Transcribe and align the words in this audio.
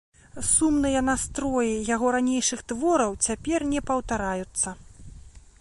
Сумныя 0.51 1.03
настроі 1.09 1.75
яго 1.95 2.07
ранейшых 2.17 2.59
твораў 2.73 3.11
цяпер 3.29 3.59
не 3.75 3.79
паўтараюцца. 3.91 4.69